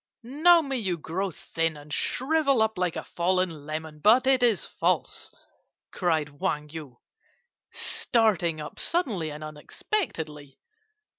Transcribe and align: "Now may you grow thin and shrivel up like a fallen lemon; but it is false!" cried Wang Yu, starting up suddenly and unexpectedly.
"Now 0.23 0.61
may 0.61 0.77
you 0.79 0.97
grow 0.97 1.29
thin 1.29 1.77
and 1.77 1.93
shrivel 1.93 2.63
up 2.63 2.75
like 2.75 2.95
a 2.95 3.03
fallen 3.03 3.67
lemon; 3.67 3.99
but 3.99 4.25
it 4.25 4.41
is 4.41 4.65
false!" 4.65 5.31
cried 5.91 6.39
Wang 6.41 6.69
Yu, 6.69 6.97
starting 7.69 8.59
up 8.59 8.79
suddenly 8.79 9.29
and 9.31 9.43
unexpectedly. 9.43 10.57